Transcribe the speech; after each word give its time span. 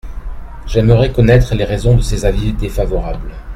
J’aimerais 0.65 1.11
connaître 1.11 1.53
les 1.53 1.63
raisons 1.63 1.95
de 1.95 2.01
ces 2.01 2.25
avis 2.25 2.53
défavorables. 2.53 3.35